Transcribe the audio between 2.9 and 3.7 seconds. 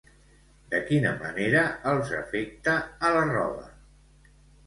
a la roba?